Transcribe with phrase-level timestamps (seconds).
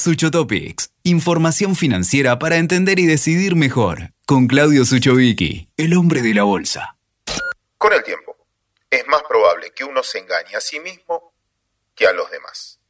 [0.00, 6.44] Suchotopics, información financiera para entender y decidir mejor, con Claudio Suchovicki, el hombre de la
[6.44, 6.96] bolsa.
[7.76, 8.34] Con el tiempo,
[8.90, 11.34] es más probable que uno se engañe a sí mismo
[11.94, 12.80] que a los demás.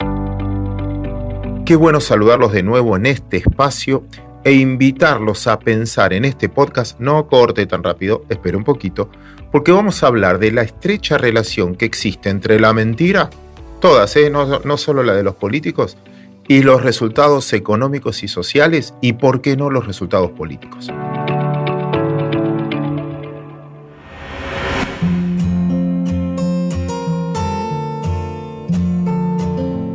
[1.67, 4.05] Qué bueno saludarlos de nuevo en este espacio
[4.45, 9.11] e invitarlos a pensar en este podcast, no corte tan rápido, espere un poquito,
[9.51, 13.31] porque vamos a hablar de la estrecha relación que existe entre la mentira,
[13.81, 14.31] todas, ¿eh?
[14.31, 15.97] no solo la de los políticos,
[16.51, 20.89] y los resultados económicos y sociales, y por qué no los resultados políticos.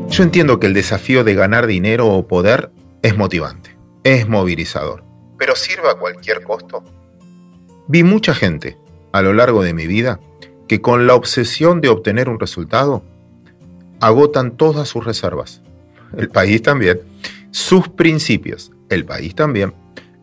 [0.09, 5.03] Yo entiendo que el desafío de ganar dinero o poder es motivante es movilizador.
[5.37, 6.85] ¿Pero sirve a cualquier costo?
[7.89, 8.77] Vi mucha gente
[9.11, 10.21] a lo largo de mi vida
[10.69, 13.03] que con la obsesión de obtener un resultado
[13.99, 15.61] agotan todas sus reservas.
[16.17, 17.01] El país también.
[17.51, 18.71] Sus principios.
[18.89, 19.73] El país también.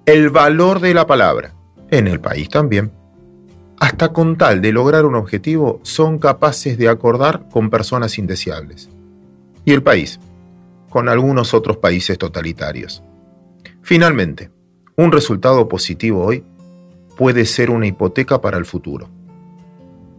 [0.07, 1.55] El valor de la palabra.
[1.91, 2.93] En el país también.
[3.79, 8.89] Hasta con tal de lograr un objetivo son capaces de acordar con personas indeseables.
[9.65, 10.21] Y el país,
[10.89, 13.03] con algunos otros países totalitarios.
[13.83, 14.51] Finalmente,
[14.97, 16.45] un resultado positivo hoy
[17.17, 19.09] puede ser una hipoteca para el futuro.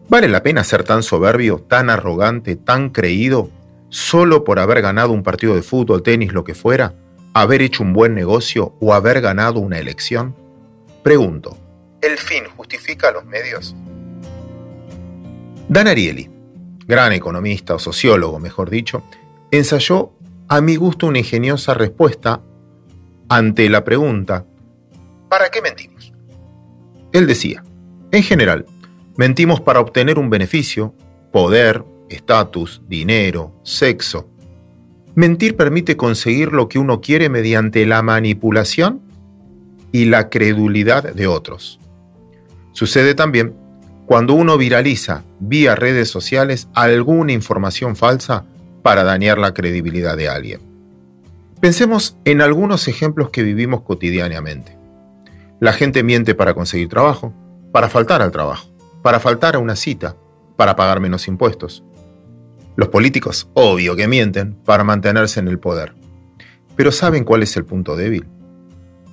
[0.09, 3.49] ¿Vale la pena ser tan soberbio, tan arrogante, tan creído,
[3.93, 6.95] solo por haber ganado un partido de fútbol, tenis, lo que fuera,
[7.35, 10.35] haber hecho un buen negocio o haber ganado una elección?
[11.03, 11.55] Pregunto,
[12.01, 13.75] ¿el fin justifica los medios?
[15.69, 16.27] Dan Ariely,
[16.87, 19.03] gran economista o sociólogo, mejor dicho,
[19.51, 20.11] ensayó
[20.47, 22.41] a mi gusto una ingeniosa respuesta
[23.29, 24.43] ante la pregunta,
[25.29, 26.11] ¿para qué mentimos?
[27.11, 27.63] Él decía,
[28.11, 28.65] en general,
[29.17, 30.95] mentimos para obtener un beneficio,
[31.31, 34.29] poder, estatus, dinero, sexo.
[35.15, 39.01] Mentir permite conseguir lo que uno quiere mediante la manipulación
[39.91, 41.79] y la credulidad de otros.
[42.71, 43.53] Sucede también
[44.05, 48.45] cuando uno viraliza vía redes sociales alguna información falsa
[48.81, 50.61] para dañar la credibilidad de alguien.
[51.61, 54.77] Pensemos en algunos ejemplos que vivimos cotidianamente.
[55.59, 57.33] La gente miente para conseguir trabajo,
[57.71, 58.69] para faltar al trabajo,
[59.01, 60.17] para faltar a una cita,
[60.57, 61.83] para pagar menos impuestos.
[62.75, 65.93] Los políticos, obvio que mienten para mantenerse en el poder.
[66.75, 68.25] Pero ¿saben cuál es el punto débil?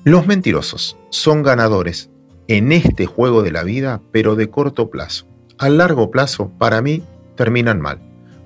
[0.02, 2.10] Los mentirosos son ganadores
[2.48, 5.26] en este juego de la vida, pero de corto plazo.
[5.58, 7.02] A largo plazo, para mí,
[7.36, 8.00] terminan mal,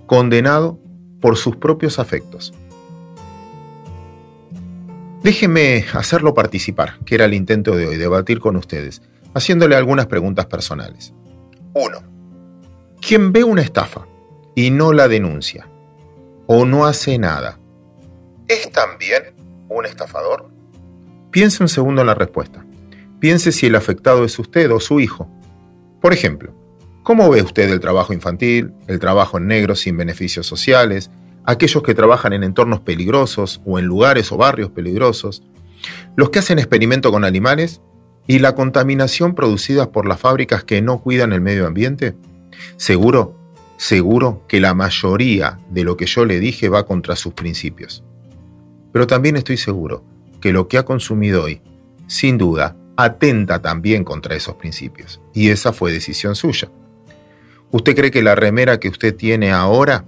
[0.07, 0.81] condenado
[1.21, 2.53] por sus propios afectos.
[5.23, 9.01] Déjenme hacerlo participar, que era el intento de hoy, debatir con ustedes,
[9.33, 11.15] haciéndole algunas preguntas personales.
[11.73, 11.99] 1.
[13.01, 14.07] ¿Quién ve una estafa
[14.55, 15.69] y no la denuncia
[16.47, 17.59] o no hace nada,
[18.49, 19.35] ¿es también
[19.69, 20.49] un estafador?
[21.31, 22.65] Piense un segundo en la respuesta.
[23.19, 25.29] Piense si el afectado es usted o su hijo.
[26.01, 26.55] Por ejemplo,
[27.03, 31.11] ¿cómo ve usted el trabajo infantil, el trabajo en negro sin beneficios sociales,
[31.45, 35.43] aquellos que trabajan en entornos peligrosos o en lugares o barrios peligrosos,
[36.17, 37.81] los que hacen experimento con animales
[38.27, 42.15] y la contaminación producida por las fábricas que no cuidan el medio ambiente?
[42.77, 43.44] Seguro,
[43.77, 48.05] seguro que la mayoría de lo que yo le dije va contra sus principios.
[48.93, 50.05] Pero también estoy seguro
[50.41, 51.61] que lo que ha consumido hoy,
[52.07, 55.21] sin duda, atenta también contra esos principios.
[55.33, 56.71] Y esa fue decisión suya.
[57.71, 60.05] ¿Usted cree que la remera que usted tiene ahora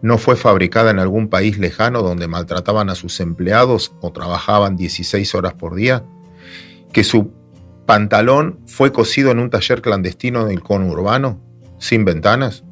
[0.00, 5.34] no fue fabricada en algún país lejano donde maltrataban a sus empleados o trabajaban 16
[5.34, 6.04] horas por día,
[6.92, 7.32] que su
[7.84, 11.40] pantalón fue cosido en un taller clandestino del conurbano,
[11.78, 12.64] sin ventanas,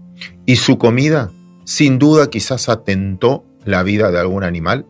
[0.45, 1.31] y su comida,
[1.65, 4.87] sin duda quizás atentó la vida de algún animal.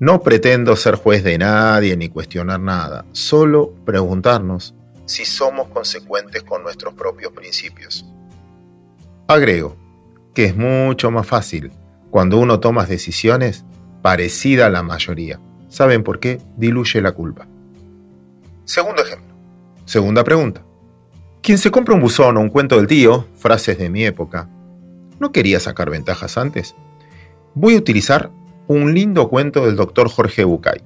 [0.00, 4.74] No pretendo ser juez de nadie ni cuestionar nada, solo preguntarnos
[5.06, 8.04] si somos consecuentes con nuestros propios principios.
[9.28, 9.76] Agrego,
[10.34, 11.72] que es mucho más fácil
[12.10, 13.64] cuando uno toma decisiones
[14.02, 15.40] parecidas a la mayoría.
[15.68, 16.40] ¿Saben por qué?
[16.56, 17.46] Diluye la culpa.
[18.64, 19.34] Segundo ejemplo.
[19.84, 20.62] Segunda pregunta.
[21.42, 24.48] Quien se compra un buzón o un cuento del tío, frases de mi época,
[25.20, 26.74] ¿no quería sacar ventajas antes?
[27.54, 28.30] Voy a utilizar
[28.66, 30.82] un lindo cuento del doctor Jorge Bucay.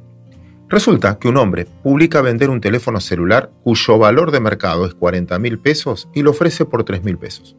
[0.68, 5.38] Resulta que un hombre publica vender un teléfono celular cuyo valor de mercado es 40
[5.38, 7.56] mil pesos y lo ofrece por 3 mil pesos.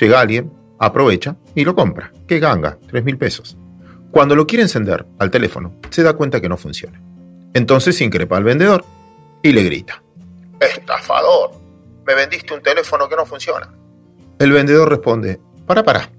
[0.00, 2.12] Llega alguien, aprovecha y lo compra.
[2.26, 2.78] ¡Qué ganga!
[2.88, 3.58] 3 mil pesos.
[4.10, 7.00] Cuando lo quiere encender al teléfono, se da cuenta que no funciona.
[7.52, 8.84] Entonces increpa al vendedor
[9.42, 10.02] y le grita.
[10.58, 11.50] ¡Estafador!
[12.06, 13.68] Me vendiste un teléfono que no funciona.
[14.38, 16.10] El vendedor responde, para, para,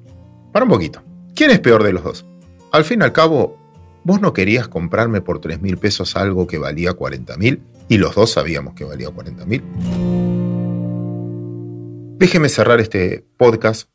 [0.54, 1.02] para un poquito.
[1.36, 2.26] ¿Quién es peor de los dos?
[2.72, 3.58] Al fin y al cabo,
[4.06, 7.62] ¿Vos no querías comprarme por 3 mil pesos algo que valía 40 mil?
[7.90, 9.62] Y los dos sabíamos que valía 40 mil.
[12.18, 13.90] Déjeme cerrar este podcast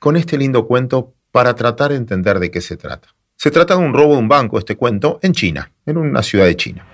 [0.00, 3.14] con este lindo cuento para tratar de entender de qué se trata.
[3.36, 6.46] Se trata de un robo de un banco, este cuento, en China, en una ciudad
[6.46, 6.86] de China.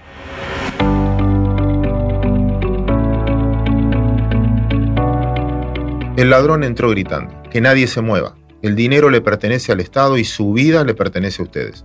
[6.16, 10.24] El ladrón entró gritando, que nadie se mueva, el dinero le pertenece al Estado y
[10.24, 11.84] su vida le pertenece a ustedes.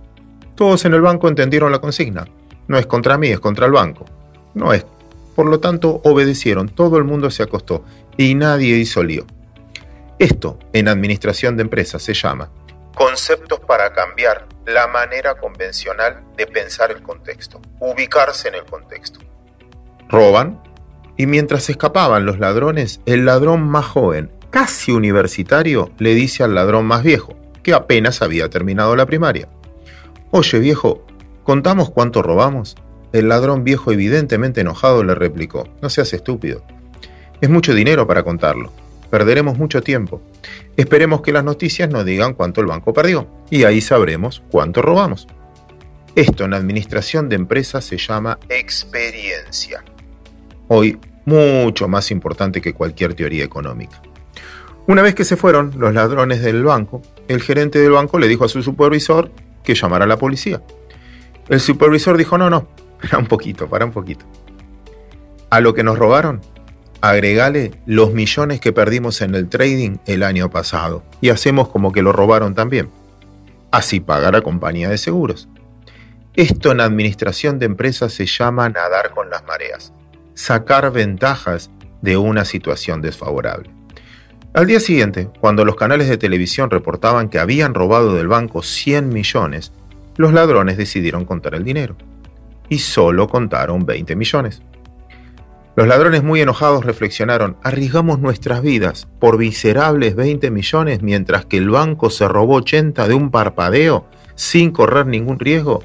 [0.54, 2.26] Todos en el banco entendieron la consigna.
[2.68, 4.04] No es contra mí, es contra el banco.
[4.54, 4.84] No es.
[5.34, 7.84] Por lo tanto, obedecieron, todo el mundo se acostó
[8.16, 9.26] y nadie hizo lío.
[10.18, 12.50] Esto, en administración de empresas, se llama
[12.96, 19.20] conceptos para cambiar la manera convencional de pensar el contexto, ubicarse en el contexto.
[20.08, 20.62] Roban
[21.16, 26.86] y mientras escapaban los ladrones, el ladrón más joven, casi universitario, le dice al ladrón
[26.86, 29.48] más viejo, que apenas había terminado la primaria.
[30.30, 31.06] Oye viejo,
[31.42, 32.76] ¿contamos cuánto robamos?
[33.12, 36.62] El ladrón viejo evidentemente enojado le replicó, no seas estúpido.
[37.40, 38.72] Es mucho dinero para contarlo.
[39.10, 40.20] Perderemos mucho tiempo.
[40.76, 45.26] Esperemos que las noticias nos digan cuánto el banco perdió y ahí sabremos cuánto robamos.
[46.14, 49.84] Esto en administración de empresas se llama experiencia.
[50.68, 54.00] Hoy mucho más importante que cualquier teoría económica.
[54.86, 58.44] Una vez que se fueron los ladrones del banco, el gerente del banco le dijo
[58.44, 59.30] a su supervisor
[59.64, 60.62] que llamara a la policía.
[61.48, 62.68] El supervisor dijo, no, no,
[63.00, 64.24] para un poquito, para un poquito.
[65.50, 66.40] A lo que nos robaron,
[67.00, 72.02] agregale los millones que perdimos en el trading el año pasado y hacemos como que
[72.02, 72.88] lo robaron también.
[73.70, 75.48] Así paga la compañía de seguros.
[76.34, 79.92] Esto en administración de empresas se llama nadar con las mareas,
[80.36, 81.70] sacar ventajas
[82.02, 83.70] de una situación desfavorable.
[84.52, 89.08] Al día siguiente, cuando los canales de televisión reportaban que habían robado del banco 100
[89.08, 89.72] millones,
[90.16, 91.96] los ladrones decidieron contar el dinero.
[92.68, 94.62] Y solo contaron 20 millones.
[95.74, 101.70] Los ladrones muy enojados reflexionaron, arriesgamos nuestras vidas por miserables 20 millones mientras que el
[101.70, 105.82] banco se robó 80 de un parpadeo sin correr ningún riesgo.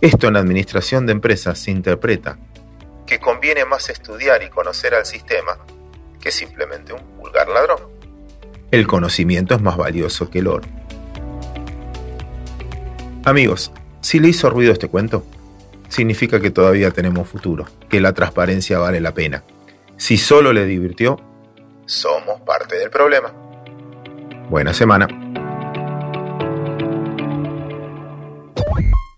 [0.00, 2.38] Esto en la administración de empresas se interpreta
[3.08, 5.56] que conviene más estudiar y conocer al sistema
[6.20, 7.80] que simplemente un vulgar ladrón.
[8.70, 10.68] El conocimiento es más valioso que el oro.
[13.24, 13.72] Amigos,
[14.02, 15.24] si le hizo ruido este cuento,
[15.88, 19.42] significa que todavía tenemos futuro, que la transparencia vale la pena.
[19.96, 21.18] Si solo le divirtió,
[21.86, 23.32] somos parte del problema.
[24.50, 25.08] Buena semana.